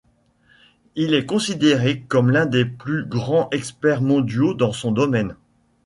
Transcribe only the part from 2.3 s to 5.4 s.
l'un des plus grands experts mondiaux dans son domaine.